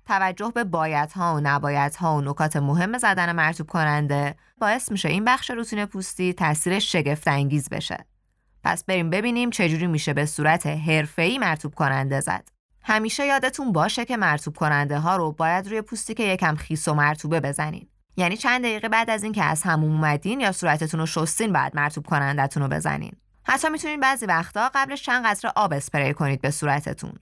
توجه 0.06 0.52
به 0.56 0.64
بایدها 0.64 1.36
و 1.36 1.40
نبایدها 1.44 2.16
و 2.16 2.22
نکات 2.22 2.56
مهم 2.56 2.98
زدن 2.98 3.32
مرتوب 3.32 3.68
کننده 3.68 4.36
باعث 4.62 4.92
میشه 4.92 5.10
این 5.10 5.26
بخش 5.26 5.52
روتین 5.52 5.86
پوستی 5.86 6.34
تاثیر 6.34 6.80
شگفت 6.80 7.28
انگیز 7.28 7.70
بشه. 7.70 8.06
پس 8.64 8.84
بریم 8.84 9.10
ببینیم 9.10 9.50
چجوری 9.50 9.88
میشه 9.88 10.14
به 10.14 10.26
صورت 10.26 10.68
حرفه‌ای 10.68 11.38
مرتوب 11.38 11.76
کننده 11.76 12.20
زد. 12.20 12.50
همیشه 12.84 13.26
یادتون 13.26 13.72
باشه 13.72 14.06
که 14.06 14.18
مرتوب 14.18 14.56
کننده 14.56 15.00
ها 15.00 15.16
رو 15.16 15.32
باید 15.32 15.68
روی 15.68 15.82
پوستی 15.82 16.14
که 16.14 16.24
یکم 16.24 16.56
خیس 16.56 16.88
و 16.88 16.94
مرتوبه 16.94 17.40
بزنین. 17.40 17.88
یعنی 18.18 18.38
چند 18.38 18.62
دقیقه 18.62 18.90
بعد 18.90 19.10
از 19.10 19.24
اینکه 19.24 19.44
از 19.44 19.62
هموم 19.62 19.92
اومدین 19.92 20.40
یا 20.40 20.52
صورتتون 20.52 21.00
رو 21.00 21.06
شستین 21.06 21.54
بعد 21.54 21.76
مرتوب 21.76 22.06
کنندتون 22.06 22.64
رو 22.64 22.70
بزنین. 22.70 23.12
حتی 23.44 23.70
می‌تونین 23.70 24.00
بعضی 24.00 24.26
وقتا 24.26 24.72
قبلش 24.76 25.04
چند 25.04 25.26
قطره 25.26 25.52
آب 25.56 25.74
اسپری 25.74 26.14
کنید 26.14 26.42
به 26.42 26.52
صورتتون. 26.52 27.14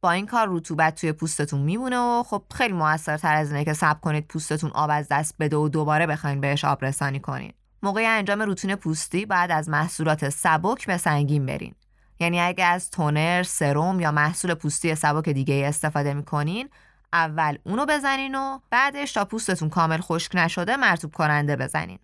با 0.00 0.10
این 0.10 0.26
کار 0.26 0.46
رطوبت 0.50 1.00
توی 1.00 1.12
پوستتون 1.12 1.60
میمونه 1.60 1.98
و 1.98 2.22
خب 2.22 2.42
خیلی 2.54 2.74
موثرتر 2.74 3.34
از 3.34 3.52
اینه 3.52 3.64
که 3.64 3.72
صبر 3.72 4.00
کنید 4.00 4.28
پوستتون 4.28 4.70
آب 4.70 4.90
از 4.92 5.08
دست 5.10 5.34
بده 5.40 5.56
و 5.56 5.68
دوباره 5.68 6.06
بخواین 6.06 6.40
بهش 6.40 6.64
آب 6.64 6.84
رسانی 6.84 7.20
کنین. 7.20 7.52
موقع 7.82 8.04
انجام 8.06 8.42
روتین 8.42 8.74
پوستی 8.74 9.26
بعد 9.26 9.50
از 9.50 9.68
محصولات 9.68 10.28
سبک 10.28 10.86
به 10.86 10.96
سنگین 10.96 11.46
برین. 11.46 11.74
یعنی 12.20 12.40
اگه 12.40 12.64
از 12.64 12.90
تونر، 12.90 13.42
سرم 13.42 14.00
یا 14.00 14.10
محصول 14.10 14.54
پوستی 14.54 14.94
سبک 14.94 15.28
دیگه 15.28 15.64
استفاده 15.68 16.14
می‌کنین 16.14 16.68
اول 17.12 17.58
اونو 17.64 17.86
بزنین 17.86 18.34
و 18.34 18.58
بعدش 18.70 19.12
تا 19.12 19.24
پوستتون 19.24 19.68
کامل 19.68 20.00
خشک 20.00 20.30
نشده 20.34 20.76
مرتوب 20.76 21.14
کننده 21.14 21.56
بزنین. 21.56 21.98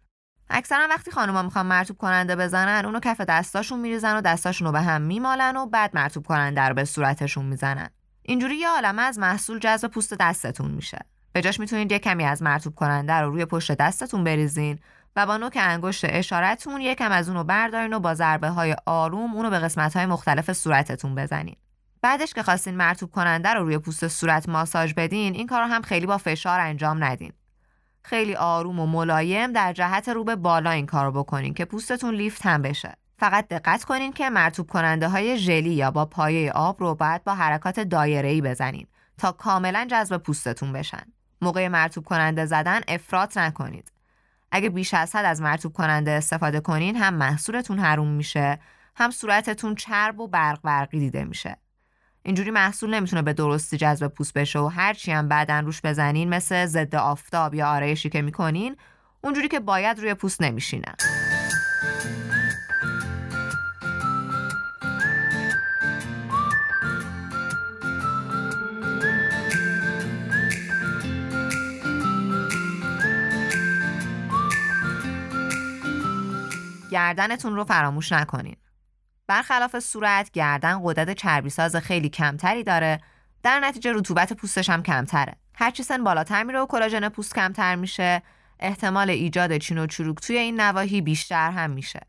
اکثرا 0.51 0.87
وقتی 0.91 1.11
خانوما 1.11 1.43
می‌خوان 1.43 1.67
مرتوب 1.67 1.99
کننده 1.99 2.37
بزنن 2.37 2.85
اونو 2.85 3.01
کف 3.01 3.21
دستاشون 3.21 3.81
میریزن 3.81 4.17
و 4.17 4.21
دستاشون 4.21 4.67
رو 4.67 4.73
به 4.73 4.81
هم 4.81 5.03
میمالن 5.03 5.57
و 5.57 5.67
بعد 5.67 5.91
مرتوب 5.95 6.27
کننده 6.27 6.61
رو 6.61 6.75
به 6.75 6.85
صورتشون 6.85 7.45
می‌زنن. 7.45 7.91
اینجوری 8.23 8.57
یه 8.57 8.69
عالمه 8.69 9.03
از 9.03 9.19
محصول 9.19 9.59
جذب 9.59 9.89
پوست 9.89 10.15
دستتون 10.15 10.71
میشه. 10.71 10.99
به 11.33 11.43
جاش 11.43 11.61
می‌تونید 11.61 11.93
یه 11.93 11.99
کمی 11.99 12.25
از 12.25 12.43
مرتوب 12.43 12.75
کننده 12.75 13.13
رو 13.13 13.31
روی 13.31 13.45
پشت 13.45 13.73
دستتون 13.73 14.25
بریزین 14.25 14.79
و 15.17 15.27
با 15.27 15.37
نوک 15.37 15.59
انگشت 15.61 16.05
اشارتون 16.05 16.81
یکم 16.81 17.13
از 17.13 17.29
اونو 17.29 17.45
بردارین 17.45 17.93
و 17.93 18.01
با 18.01 18.15
ضربه 18.15 18.49
های 18.49 18.77
آروم 18.87 19.37
اونو 19.37 19.51
به 19.51 19.59
قسمت 19.59 19.97
های 19.97 20.07
مختلف 20.07 20.53
صورتتون 20.53 21.15
بزنین. 21.15 21.57
بعدش 22.03 22.35
که 22.35 22.43
خواستین 22.43 22.77
مرتوب 22.77 23.11
کننده 23.11 23.49
رو 23.55 23.65
روی 23.65 23.79
پوست 23.79 24.09
صورت 24.09 24.49
ماساژ 24.49 24.95
بدین 24.95 25.35
این 25.35 25.47
کار 25.47 25.61
رو 25.61 25.67
هم 25.67 25.83
خیلی 25.83 26.07
با 26.07 26.19
فشار 26.19 26.61
انجام 26.61 27.05
ندین. 27.05 27.33
خیلی 28.03 28.35
آروم 28.35 28.81
و 28.81 28.87
ملایم 28.87 29.53
در 29.53 29.73
جهت 29.73 30.09
رو 30.09 30.25
به 30.25 30.37
بالا 30.37 30.71
این 30.71 30.87
کارو 30.87 31.13
بکنین 31.13 31.55
که 31.55 31.65
پوستتون 31.65 32.15
لیفت 32.15 32.47
هم 32.47 32.63
بشه. 32.63 32.95
فقط 33.19 33.49
دقت 33.49 33.85
کنین 33.85 34.13
که 34.13 34.31
مرتوب 34.31 34.71
کننده 34.71 35.09
های 35.09 35.39
ژلی 35.39 35.75
یا 35.75 35.91
با 35.91 36.05
پایه 36.05 36.53
آب 36.53 36.81
رو 36.81 36.95
باید 36.95 37.25
با 37.25 37.35
حرکات 37.35 37.81
دایره‌ای 37.81 38.41
بزنین 38.41 38.87
تا 39.19 39.33
کاملا 39.33 39.87
جذب 39.91 40.17
پوستتون 40.17 40.73
بشن. 40.73 41.03
موقع 41.43 41.69
مرتوب 41.69 42.05
کننده 42.05 42.47
زدن 42.47 42.81
افراط 42.89 43.37
نکنید. 43.37 43.93
اگه 44.51 44.71
بیش 44.71 44.95
از 44.95 45.17
حد 45.17 45.25
از 45.25 45.43
مرتوب 45.43 45.73
کننده 45.73 46.11
استفاده 46.11 46.61
کنین 46.61 46.97
هم 46.97 47.15
محصولتون 47.15 47.79
حروم 47.79 48.09
میشه 48.09 48.59
هم 48.97 49.11
صورتتون 49.11 49.75
چرب 49.75 50.21
و 50.21 50.29
برق 50.29 50.61
برقی 50.63 50.99
دیده 50.99 51.25
میشه. 51.25 51.57
اینجوری 52.23 52.51
محصول 52.51 52.95
نمی‌تونه 52.95 53.23
به 53.23 53.33
درستی 53.33 53.77
جذب 53.77 54.09
پوست 54.09 54.33
بشه 54.33 54.59
و 54.59 54.67
هرچی 54.67 55.13
هم 55.13 55.29
بعدا 55.29 55.61
روش 55.61 55.81
بزنین 55.81 56.29
مثل 56.29 56.67
ضد 56.67 56.95
آفتاب 56.95 57.55
یا 57.55 57.69
آرایشی 57.69 58.09
که 58.09 58.23
می‌کنین 58.23 58.77
اونجوری 59.21 59.49
که 59.49 59.61
باید 59.61 59.99
روی 59.99 60.15
پوست 60.15 60.43
نمیشینه. 60.43 60.95
گردنتون 76.91 77.57
رو 77.57 77.65
فراموش 77.65 78.13
نکنین. 78.13 78.57
برخلاف 79.27 79.79
صورت 79.79 80.31
گردن 80.31 80.81
قدرت 80.85 81.11
چربیساز 81.11 81.77
خیلی 81.77 82.09
کمتری 82.09 82.65
داره 82.65 83.01
در 83.43 83.61
نتیجه 83.61 83.93
رطوبت 83.93 84.33
پوستش 84.33 84.71
هم 84.71 84.83
کمتره. 84.83 85.35
هرچی 85.55 85.83
سن 85.83 86.05
بالاتر 86.05 86.43
میره 86.43 86.61
و 86.61 86.67
کلاژن 86.67 87.09
پوست 87.09 87.35
کمتر 87.35 87.75
میشه 87.75 88.23
احتمال 88.61 89.11
ایجاد 89.11 89.57
چین 89.57 89.79
و 89.79 89.87
چروک 89.87 90.17
توی 90.17 90.39
این 90.39 90.61
نواحی 90.61 91.01
بیشتر 91.01 91.51
هم 91.51 91.71
میشه. 91.71 92.01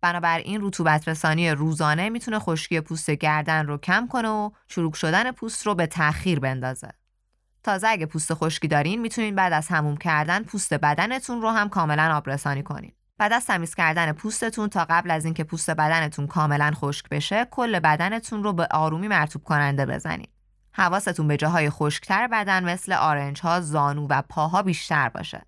بنابراین 0.00 0.60
رطوبت 0.64 1.08
رسانی 1.08 1.50
روزانه 1.50 2.08
می‌تونه 2.08 2.38
خشکی 2.38 2.80
پوست 2.80 3.10
گردن 3.10 3.66
رو 3.66 3.78
کم 3.78 4.08
کنه 4.08 4.28
و 4.28 4.50
چروک 4.68 4.96
شدن 4.96 5.32
پوست 5.32 5.66
رو 5.66 5.74
به 5.74 5.86
تأخیر 5.86 6.40
بندازه. 6.40 6.90
تازه 7.62 7.88
اگه 7.88 8.06
پوست 8.06 8.34
خشکی 8.34 8.68
دارین 8.68 9.00
می‌تونین 9.00 9.34
بعد 9.34 9.52
از 9.52 9.68
هموم 9.68 9.96
کردن 9.96 10.42
پوست 10.42 10.74
بدنتون 10.74 11.42
رو 11.42 11.50
هم 11.50 11.68
کاملا 11.68 12.16
آبرسانی 12.16 12.62
کنین. 12.62 12.92
بعد 13.18 13.32
از 13.32 13.46
تمیز 13.46 13.74
کردن 13.74 14.12
پوستتون 14.12 14.68
تا 14.68 14.86
قبل 14.90 15.10
از 15.10 15.24
اینکه 15.24 15.44
پوست 15.44 15.70
بدنتون 15.70 16.26
کاملا 16.26 16.72
خشک 16.74 17.08
بشه 17.08 17.44
کل 17.50 17.78
بدنتون 17.78 18.42
رو 18.42 18.52
به 18.52 18.68
آرومی 18.70 19.08
مرتوب 19.08 19.44
کننده 19.44 19.86
بزنید 19.86 20.30
حواستون 20.72 21.28
به 21.28 21.36
جاهای 21.36 21.70
خشکتر 21.70 22.26
بدن 22.26 22.64
مثل 22.64 22.92
آرنج 22.92 23.40
ها، 23.40 23.60
زانو 23.60 24.06
و 24.10 24.22
پاها 24.28 24.62
بیشتر 24.62 25.08
باشه. 25.08 25.42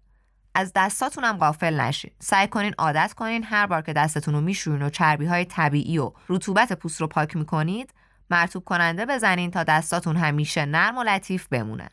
از 0.55 0.73
دستاتون 0.75 1.25
هم 1.25 1.37
غافل 1.37 1.81
نشین. 1.81 2.11
سعی 2.19 2.49
کنین 2.49 2.75
عادت 2.79 3.13
کنین 3.13 3.45
هر 3.45 3.67
بار 3.67 3.83
که 3.83 3.93
دستتون 3.93 4.35
رو 4.35 4.41
می‌شوین 4.41 4.83
و 4.83 4.91
چربی 4.91 5.27
های 5.27 5.45
طبیعی 5.45 5.99
و 5.99 6.13
رطوبت 6.29 6.73
پوست 6.73 7.01
رو 7.01 7.07
پاک 7.07 7.37
می‌کنید 7.37 7.95
مرتوب 8.31 8.65
کننده 8.65 9.07
بزنین 9.07 9.51
تا 9.51 9.65
دستاتون 9.65 10.17
همیشه 10.17 10.67
نرم 10.67 10.99
و 10.99 11.03
لطیف 11.03 11.47
بمونه. 11.49 11.89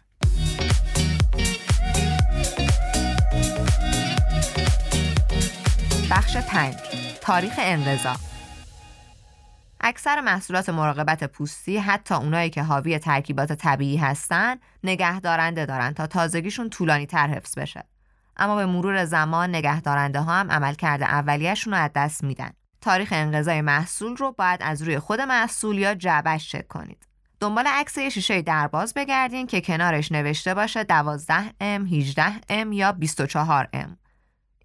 بخش 6.15 6.37
5 6.37 6.75
تاریخ 7.21 7.53
انقضا 7.57 8.15
اکثر 9.81 10.21
محصولات 10.21 10.69
مراقبت 10.69 11.23
پوستی 11.23 11.77
حتی 11.77 12.15
اونایی 12.15 12.49
که 12.49 12.63
حاوی 12.63 12.99
ترکیبات 12.99 13.53
طبیعی 13.53 13.97
هستن 13.97 14.55
نگهدارنده 14.83 15.65
دارن 15.65 15.93
تا 15.93 16.07
تازگیشون 16.07 16.69
طولانی 16.69 17.05
تر 17.05 17.27
حفظ 17.27 17.57
بشه. 17.57 17.83
اما 18.37 18.55
به 18.55 18.65
مرور 18.65 19.05
زمان 19.05 19.55
نگهدارنده 19.55 20.19
ها 20.19 20.33
هم 20.33 20.51
عملکرد 20.51 21.03
اولیهشون 21.03 21.73
رو 21.73 21.79
از 21.79 21.91
دست 21.95 22.23
میدن. 22.23 22.51
تاریخ 22.81 23.09
انقضای 23.11 23.61
محصول 23.61 24.15
رو 24.15 24.31
باید 24.31 24.59
از 24.63 24.81
روی 24.81 24.99
خود 24.99 25.21
محصول 25.21 25.77
یا 25.77 25.95
جعبش 25.95 26.51
چک 26.51 26.67
کنید. 26.67 27.07
دنبال 27.39 27.67
عکس 27.67 27.99
شیشه 27.99 28.41
درباز 28.41 28.93
بگردین 28.93 29.47
که 29.47 29.61
کنارش 29.61 30.11
نوشته 30.11 30.53
باشه 30.53 30.83
12 30.83 31.35
ام، 31.61 31.85
18 31.85 32.25
ام 32.49 32.71
یا 32.71 32.91
24 32.91 33.69
ام. 33.73 33.97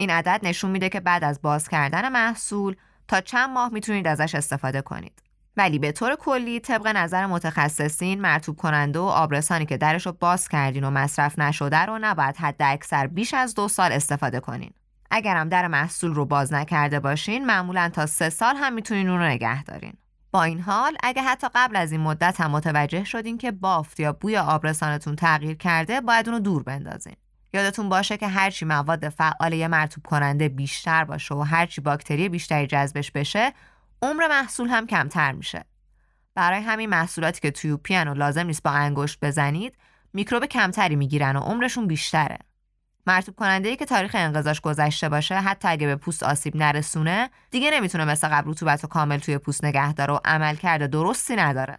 این 0.00 0.10
عدد 0.10 0.40
نشون 0.42 0.70
میده 0.70 0.88
که 0.88 1.00
بعد 1.00 1.24
از 1.24 1.42
باز 1.42 1.68
کردن 1.68 2.08
محصول 2.08 2.76
تا 3.08 3.20
چند 3.20 3.50
ماه 3.50 3.72
می‌تونید 3.72 4.06
ازش 4.06 4.34
استفاده 4.34 4.82
کنید. 4.82 5.22
ولی 5.56 5.78
به 5.78 5.92
طور 5.92 6.16
کلی 6.16 6.60
طبق 6.60 6.86
نظر 6.86 7.26
متخصصین 7.26 8.20
مرتوب 8.20 8.56
کننده 8.56 8.98
و 8.98 9.02
آبرسانی 9.02 9.66
که 9.66 9.76
درش 9.76 10.06
رو 10.06 10.12
باز 10.12 10.48
کردین 10.48 10.84
و 10.84 10.90
مصرف 10.90 11.38
نشده 11.38 11.78
رو 11.78 11.98
نباید 11.98 12.36
حد 12.36 12.56
اکثر 12.60 13.06
بیش 13.06 13.34
از 13.34 13.54
دو 13.54 13.68
سال 13.68 13.92
استفاده 13.92 14.40
کنین. 14.40 14.70
اگرم 15.10 15.48
در 15.48 15.68
محصول 15.68 16.14
رو 16.14 16.24
باز 16.24 16.52
نکرده 16.52 17.00
باشین 17.00 17.46
معمولا 17.46 17.90
تا 17.94 18.06
سه 18.06 18.30
سال 18.30 18.56
هم 18.56 18.72
می‌تونین 18.72 19.08
اون 19.08 19.18
رو 19.18 19.24
نگه 19.24 19.64
دارین. 19.64 19.92
با 20.32 20.42
این 20.42 20.60
حال 20.60 20.96
اگه 21.02 21.22
حتی 21.22 21.46
قبل 21.54 21.76
از 21.76 21.92
این 21.92 22.00
مدت 22.00 22.40
هم 22.40 22.50
متوجه 22.50 23.04
شدین 23.04 23.38
که 23.38 23.50
بافت 23.50 24.00
یا 24.00 24.12
بوی 24.12 24.36
آبرسانتون 24.36 25.16
تغییر 25.16 25.56
کرده 25.56 26.00
باید 26.00 26.28
اونو 26.28 26.40
دور 26.40 26.62
بندازین. 26.62 27.16
یادتون 27.52 27.88
باشه 27.88 28.16
که 28.16 28.28
هرچی 28.28 28.64
مواد 28.64 29.08
فعال 29.08 29.52
یه 29.52 29.68
مرتوب 29.68 30.06
کننده 30.06 30.48
بیشتر 30.48 31.04
باشه 31.04 31.34
و 31.34 31.40
هرچی 31.40 31.80
باکتری 31.80 32.28
بیشتری 32.28 32.66
جذبش 32.66 33.10
بشه 33.10 33.52
عمر 34.02 34.28
محصول 34.28 34.68
هم 34.68 34.86
کمتر 34.86 35.32
میشه. 35.32 35.64
برای 36.34 36.60
همین 36.60 36.90
محصولاتی 36.90 37.40
که 37.40 37.50
توی 37.50 37.76
پیان 37.76 38.08
و 38.08 38.14
لازم 38.14 38.46
نیست 38.46 38.62
با 38.62 38.70
انگشت 38.70 39.18
بزنید 39.22 39.74
میکروب 40.12 40.44
کمتری 40.44 40.96
می‌گیرن 40.96 41.36
و 41.36 41.40
عمرشون 41.40 41.86
بیشتره. 41.86 42.38
مرتوب 43.06 43.36
کننده 43.36 43.68
ای 43.68 43.76
که 43.76 43.84
تاریخ 43.84 44.10
انقضاش 44.14 44.60
گذشته 44.60 45.08
باشه 45.08 45.34
حتی 45.34 45.68
اگه 45.68 45.86
به 45.86 45.96
پوست 45.96 46.22
آسیب 46.22 46.56
نرسونه 46.56 47.30
دیگه 47.50 47.70
نمی‌تونه 47.70 48.04
مثل 48.04 48.28
قبل 48.28 48.50
رطوبت 48.50 48.84
و 48.84 48.86
کامل 48.86 49.18
توی 49.18 49.38
پوست 49.38 49.64
نگه 49.64 49.92
داره 49.92 50.14
و 50.14 50.18
عمل 50.24 50.54
کرده 50.54 50.86
درستی 50.86 51.36
نداره. 51.36 51.78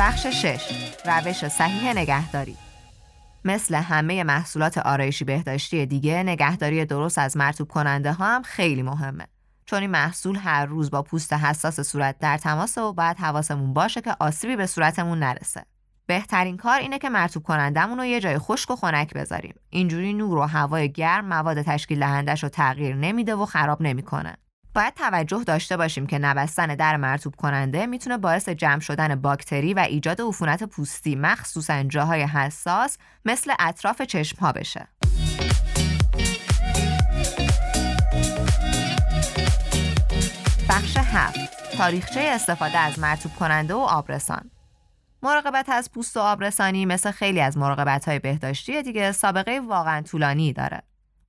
بخش 0.00 0.26
6 0.26 0.60
روش 1.04 1.48
صحیح 1.48 1.92
نگهداری. 1.92 2.56
مثل 3.44 3.74
همه 3.74 4.24
محصولات 4.24 4.78
آرایشی 4.78 5.24
بهداشتی 5.24 5.86
دیگه 5.86 6.22
نگهداری 6.22 6.84
درست 6.84 7.18
از 7.18 7.36
مرتوب 7.36 7.68
کننده 7.68 8.12
ها 8.12 8.34
هم 8.34 8.42
خیلی 8.42 8.82
مهمه. 8.82 9.26
چون 9.66 9.80
این 9.80 9.90
محصول 9.90 10.36
هر 10.36 10.66
روز 10.66 10.90
با 10.90 11.02
پوست 11.02 11.32
حساس 11.32 11.80
صورت 11.80 12.18
در 12.18 12.38
تماس 12.38 12.78
و 12.78 12.92
باید 12.92 13.16
حواسمون 13.16 13.74
باشه 13.74 14.00
که 14.00 14.16
آسیبی 14.20 14.56
به 14.56 14.66
صورتمون 14.66 15.18
نرسه. 15.18 15.64
بهترین 16.06 16.56
کار 16.56 16.78
اینه 16.78 16.98
که 16.98 17.08
مرتوب 17.08 17.42
کنندمون 17.42 17.98
رو 17.98 18.04
یه 18.04 18.20
جای 18.20 18.38
خشک 18.38 18.70
و 18.70 18.76
خنک 18.76 19.14
بذاریم. 19.14 19.54
اینجوری 19.70 20.14
نور 20.14 20.38
و 20.38 20.42
هوای 20.42 20.92
گرم 20.92 21.24
مواد 21.24 21.62
تشکیل 21.62 22.00
دهندش 22.00 22.42
رو 22.42 22.48
تغییر 22.48 22.96
نمیده 22.96 23.34
و 23.34 23.46
خراب 23.46 23.82
نمی‌کنه. 23.82 24.36
باید 24.78 24.94
توجه 24.94 25.44
داشته 25.44 25.76
باشیم 25.76 26.06
که 26.06 26.18
نبستن 26.18 26.66
در 26.66 26.96
مرتوب 26.96 27.36
کننده 27.36 27.86
می‌تونه 27.86 28.18
باعث 28.18 28.48
جمع 28.48 28.80
شدن 28.80 29.14
باکتری 29.14 29.74
و 29.74 29.78
ایجاد 29.78 30.20
عفونت 30.20 30.64
پوستی 30.64 31.16
مخصوصا 31.16 31.82
جاهای 31.82 32.22
حساس 32.22 32.98
مثل 33.24 33.52
اطراف 33.58 34.02
چشم 34.02 34.38
ها 34.40 34.52
بشه. 34.52 34.88
بخش 40.68 40.96
7 40.96 41.38
تاریخچه 41.76 42.20
استفاده 42.20 42.78
از 42.78 42.98
مرتوب 42.98 43.32
کننده 43.32 43.74
و 43.74 43.78
آبرسان 43.78 44.50
مراقبت 45.22 45.68
از 45.68 45.92
پوست 45.92 46.16
و 46.16 46.20
آبرسانی 46.20 46.86
مثل 46.86 47.10
خیلی 47.10 47.40
از 47.40 47.58
مراقبت 47.58 48.08
های 48.08 48.18
بهداشتی 48.18 48.82
دیگه 48.82 49.12
سابقه 49.12 49.60
واقعا 49.68 50.02
طولانی 50.02 50.52
داره. 50.52 50.87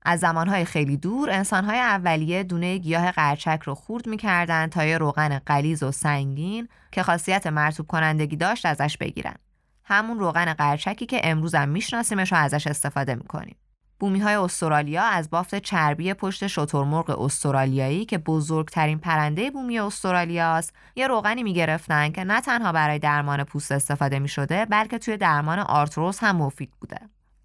از 0.09 0.19
زمانهای 0.19 0.65
خیلی 0.65 0.97
دور 0.97 1.29
انسانهای 1.29 1.79
اولیه 1.79 2.43
دونه 2.43 2.77
گیاه 2.77 3.11
قرچک 3.11 3.59
رو 3.63 3.75
خورد 3.75 4.07
می‌کردن 4.07 4.67
تا 4.67 4.85
یه 4.85 4.97
روغن 4.97 5.39
قلیز 5.45 5.83
و 5.83 5.91
سنگین 5.91 6.67
که 6.91 7.03
خاصیت 7.03 7.47
مرتوب 7.47 7.87
کنندگی 7.87 8.35
داشت 8.35 8.65
ازش 8.65 8.97
بگیرن. 8.97 9.35
همون 9.83 10.19
روغن 10.19 10.53
قرچکی 10.53 11.05
که 11.05 11.21
امروز 11.23 11.55
هم 11.55 11.69
میشناسیمش 11.69 12.33
و 12.33 12.35
ازش 12.35 12.67
استفاده 12.67 13.15
می‌کنیم. 13.15 13.55
بومی 13.99 14.19
های 14.19 14.35
استرالیا 14.35 15.03
از 15.03 15.29
بافت 15.29 15.55
چربی 15.55 16.13
پشت 16.13 16.47
شترمرغ 16.47 17.19
استرالیایی 17.21 18.05
که 18.05 18.17
بزرگترین 18.17 18.99
پرنده 18.99 19.51
بومی 19.51 19.79
استرالیاست 19.79 20.73
یه 20.95 21.07
روغنی 21.07 21.43
می‌گرفتن 21.43 22.11
که 22.11 22.23
نه 22.23 22.41
تنها 22.41 22.71
برای 22.71 22.99
درمان 22.99 23.43
پوست 23.43 23.71
استفاده 23.71 24.19
می 24.19 24.29
بلکه 24.69 24.97
توی 24.97 25.17
درمان 25.17 25.59
آرتروز 25.59 26.19
هم 26.19 26.35
مفید 26.35 26.71
بوده. 26.81 26.99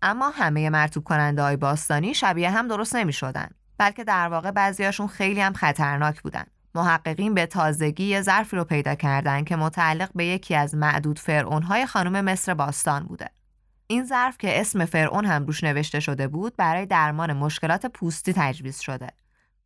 اما 0.07 0.31
همه 0.31 0.71
مرتوب 0.71 1.05
کننده 1.05 1.43
های 1.43 1.57
باستانی 1.57 2.15
شبیه 2.15 2.51
هم 2.51 2.69
درست 2.69 2.97
نمی 2.97 3.13
شدن. 3.13 3.49
بلکه 3.79 4.05
در 4.05 4.29
واقع 4.29 4.51
بعضیاشون 4.51 5.07
خیلی 5.07 5.41
هم 5.41 5.53
خطرناک 5.53 6.23
بودن. 6.23 6.45
محققین 6.75 7.35
به 7.35 7.47
تازگی 7.47 8.05
یه 8.05 8.21
ظرفی 8.21 8.57
رو 8.57 8.65
پیدا 8.65 8.95
کردن 8.95 9.45
که 9.45 9.57
متعلق 9.57 10.11
به 10.15 10.27
یکی 10.27 10.55
از 10.55 10.75
معدود 10.75 11.19
فرعونهای 11.19 11.87
خانم 11.87 12.25
مصر 12.25 12.55
باستان 12.55 13.05
بوده. 13.05 13.31
این 13.87 14.05
ظرف 14.05 14.39
که 14.39 14.61
اسم 14.61 14.85
فرعون 14.85 15.25
هم 15.25 15.47
روش 15.47 15.65
نوشته 15.65 16.01
شده 16.01 16.29
بود 16.29 16.57
برای 16.57 16.87
درمان 16.87 17.33
مشکلات 17.33 17.87
پوستی 17.87 18.33
تجویز 18.33 18.81
شده. 18.81 19.09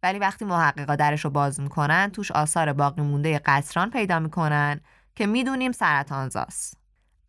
ولی 0.02 0.18
وقتی 0.18 0.44
محققا 0.44 0.96
درش 0.96 1.24
رو 1.24 1.30
باز 1.30 1.60
می‌کنن 1.60 2.10
توش 2.10 2.30
آثار 2.30 2.72
باقی 2.72 3.02
مونده 3.02 3.38
قطران 3.38 3.90
پیدا 3.90 4.18
می‌کنن 4.18 4.80
که 5.14 5.26
می‌دونیم 5.26 5.72
سرطانزاست. 5.72 6.77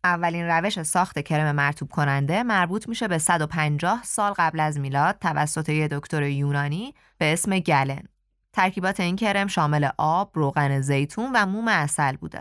اولین 0.04 0.46
روش 0.46 0.82
ساخت 0.82 1.18
کرم 1.18 1.54
مرتوب 1.54 1.90
کننده 1.90 2.42
مربوط 2.42 2.88
میشه 2.88 3.08
به 3.08 3.18
150 3.18 4.00
سال 4.04 4.32
قبل 4.32 4.60
از 4.60 4.80
میلاد 4.80 5.18
توسط 5.20 5.68
یه 5.68 5.88
دکتر 5.88 6.22
یونانی 6.22 6.94
به 7.18 7.32
اسم 7.32 7.58
گلن. 7.58 8.02
ترکیبات 8.52 9.00
این 9.00 9.16
کرم 9.16 9.46
شامل 9.46 9.88
آب، 9.98 10.30
روغن 10.34 10.80
زیتون 10.80 11.30
و 11.34 11.46
موم 11.46 11.68
اصل 11.68 12.16
بوده. 12.16 12.40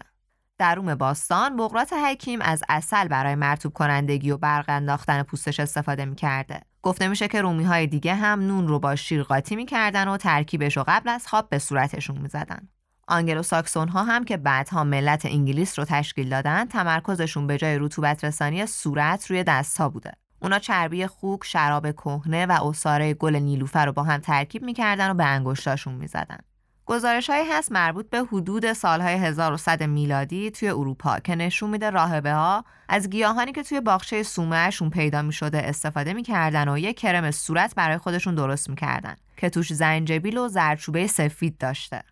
در 0.57 0.75
روم 0.75 0.95
باستان 0.95 1.57
بغرات 1.57 1.93
حکیم 1.93 2.41
از 2.41 2.63
اصل 2.69 3.07
برای 3.07 3.35
مرتوب 3.35 3.73
کنندگی 3.73 4.31
و 4.31 4.37
برق 4.37 4.65
انداختن 4.67 5.23
پوستش 5.23 5.59
استفاده 5.59 6.05
می‌کرده. 6.05 6.61
گفته 6.81 7.07
میشه 7.07 7.27
که 7.27 7.41
رومی 7.41 7.63
های 7.63 7.87
دیگه 7.87 8.15
هم 8.15 8.39
نون 8.39 8.67
رو 8.67 8.79
با 8.79 8.95
شیر 8.95 9.23
قاطی 9.23 9.55
می‌کردن 9.55 10.07
و 10.07 10.17
ترکیبش 10.17 10.77
رو 10.77 10.83
قبل 10.87 11.09
از 11.09 11.27
خواب 11.27 11.49
به 11.49 11.59
صورتشون 11.59 12.17
می‌زدن. 12.17 12.69
آنگلو 13.09 13.43
ساکسون 13.43 13.87
ها 13.87 14.03
هم 14.03 14.25
که 14.25 14.37
بعدها 14.37 14.83
ملت 14.83 15.25
انگلیس 15.25 15.79
رو 15.79 15.85
تشکیل 15.85 16.29
دادن 16.29 16.65
تمرکزشون 16.65 17.47
به 17.47 17.57
جای 17.57 17.77
رطوبت 17.79 18.23
رسانی 18.23 18.65
صورت 18.65 19.31
روی 19.31 19.43
دست 19.43 19.77
ها 19.77 19.89
بوده. 19.89 20.11
اونا 20.41 20.59
چربی 20.59 21.07
خوک، 21.07 21.43
شراب 21.43 21.91
کهنه 21.91 22.45
و 22.45 22.63
اصاره 22.63 23.13
گل 23.13 23.35
نیلوفر 23.35 23.85
رو 23.85 23.91
با 23.91 24.03
هم 24.03 24.17
ترکیب 24.17 24.63
می‌کردن 24.63 25.11
و 25.11 25.13
به 25.13 25.25
انگشتاشون 25.25 25.93
می‌زدن. 25.93 26.37
گزارش 26.85 27.29
های 27.29 27.45
هست 27.51 27.71
مربوط 27.71 28.09
به 28.09 28.23
حدود 28.23 28.73
سالهای 28.73 29.13
1100 29.13 29.83
میلادی 29.83 30.51
توی 30.51 30.69
اروپا 30.69 31.19
که 31.19 31.35
نشون 31.35 31.69
میده 31.69 31.89
راهبه 31.89 32.33
ها 32.33 32.65
از 32.89 33.09
گیاهانی 33.09 33.51
که 33.51 33.63
توی 33.63 33.81
باغچه 33.81 34.23
سومهشون 34.23 34.89
پیدا 34.89 35.21
می 35.21 35.33
شده 35.33 35.57
استفاده 35.57 36.13
می‌کردن 36.13 36.69
و 36.69 36.77
یک 36.77 36.99
کرم 36.99 37.31
صورت 37.31 37.75
برای 37.75 37.97
خودشون 37.97 38.35
درست 38.35 38.69
می‌کردن 38.69 39.15
که 39.37 39.49
توش 39.49 39.73
زنجبیل 39.73 40.37
و 40.37 40.47
زرچوبه 40.47 41.07
سفید 41.07 41.57
داشته. 41.57 42.03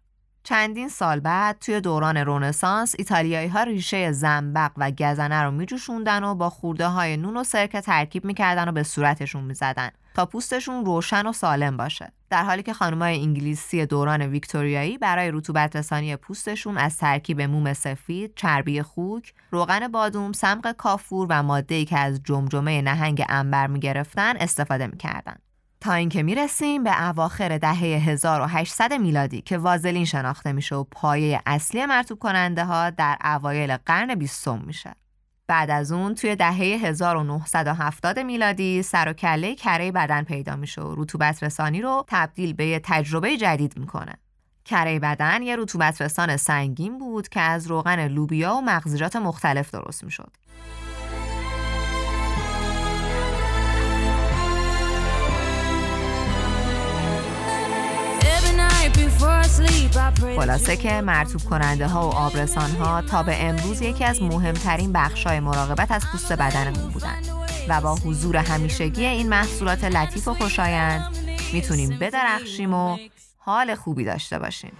چندین 0.49 0.89
سال 0.89 1.19
بعد 1.19 1.59
توی 1.59 1.81
دوران 1.81 2.17
رونسانس 2.17 2.95
ایتالیایی 2.97 3.47
ها 3.47 3.63
ریشه 3.63 4.11
زنبق 4.11 4.71
و 4.77 4.91
گزنه 4.91 5.41
رو 5.41 5.51
میجوشوندن 5.51 6.23
و 6.23 6.35
با 6.35 6.49
خورده 6.49 6.87
های 6.87 7.17
نون 7.17 7.37
و 7.37 7.43
سرکه 7.43 7.81
ترکیب 7.81 8.25
می‌کردن 8.25 8.69
و 8.69 8.71
به 8.71 8.83
صورتشون 8.83 9.43
می‌زدن 9.43 9.89
تا 10.13 10.25
پوستشون 10.25 10.85
روشن 10.85 11.27
و 11.27 11.33
سالم 11.33 11.77
باشه. 11.77 12.11
در 12.29 12.43
حالی 12.43 12.63
که 12.63 12.73
خانمای 12.73 13.21
انگلیسی 13.21 13.85
دوران 13.85 14.21
ویکتوریایی 14.21 14.97
برای 14.97 15.31
رطوبت 15.31 15.75
رسانی 15.75 16.15
پوستشون 16.15 16.77
از 16.77 16.97
ترکیب 16.97 17.41
موم 17.41 17.73
سفید، 17.73 18.33
چربی 18.35 18.81
خوک، 18.81 19.33
روغن 19.51 19.87
بادوم، 19.87 20.31
سمق 20.31 20.71
کافور 20.71 21.27
و 21.29 21.43
ماده‌ای 21.43 21.85
که 21.85 21.99
از 21.99 22.23
جمجمه 22.23 22.81
نهنگ 22.81 23.25
انبر 23.29 23.67
می‌گرفتن 23.67 24.37
استفاده 24.37 24.87
می‌کردن. 24.87 25.35
تا 25.79 25.93
اینکه 25.93 26.23
می‌رسیم 26.23 26.83
به 26.83 27.09
اواخر 27.09 27.57
دهه 27.57 27.73
1800 27.75 28.93
میلادی 28.93 29.41
که 29.41 29.57
وازلین 29.57 30.05
شناخته 30.05 30.51
میشه 30.51 30.75
و 30.75 30.83
پایه 30.83 31.41
اصلی 31.45 31.85
مرتوب 31.85 32.19
کننده 32.19 32.65
ها 32.65 32.89
در 32.89 33.17
اوایل 33.23 33.77
قرن 33.77 34.15
بیستم 34.15 34.61
میشه. 34.65 34.95
بعد 35.47 35.69
از 35.69 35.91
اون 35.91 36.15
توی 36.15 36.35
دهه 36.35 36.53
1970 36.53 38.19
میلادی 38.19 38.83
سر 38.83 39.09
و 39.09 39.13
کله 39.13 39.55
کره 39.55 39.91
بدن 39.91 40.23
پیدا 40.23 40.55
میشه 40.55 40.81
و 40.81 41.03
رطوبت 41.03 41.43
رسانی 41.43 41.81
رو 41.81 42.05
تبدیل 42.07 42.53
به 42.53 42.65
یه 42.65 42.81
تجربه 42.83 43.37
جدید 43.37 43.79
می‌کنه. 43.79 44.13
کره 44.65 44.99
بدن 44.99 45.41
یه 45.41 45.55
رطوبت 45.55 46.01
رسان 46.01 46.37
سنگین 46.37 46.97
بود 46.97 47.29
که 47.29 47.41
از 47.41 47.67
روغن 47.67 48.07
لوبیا 48.07 48.55
و 48.55 48.61
مغزیجات 48.61 49.15
مختلف 49.15 49.71
درست 49.71 50.03
می‌شد. 50.03 50.31
خلاصه 60.35 60.77
که 60.77 61.01
مرتوب 61.01 61.41
کننده 61.41 61.87
ها 61.87 62.09
و 62.09 62.13
آبرسان 62.13 62.71
ها 62.71 63.01
تا 63.01 63.23
به 63.23 63.43
امروز 63.43 63.81
یکی 63.81 64.03
از 64.03 64.21
مهمترین 64.21 64.93
بخشای 64.93 65.39
مراقبت 65.39 65.91
از 65.91 66.03
پوست 66.11 66.33
بدنمون 66.33 66.89
بودن 66.89 67.21
و 67.69 67.81
با 67.81 67.95
حضور 67.95 68.37
همیشگی 68.37 69.05
این 69.05 69.29
محصولات 69.29 69.83
لطیف 69.83 70.27
و 70.27 70.33
خوشایند 70.33 71.17
می‌تونیم 71.53 71.97
بدرخشیم 71.99 72.73
و 72.73 72.97
حال 73.37 73.75
خوبی 73.75 74.03
داشته 74.03 74.39
باشیم. 74.39 74.71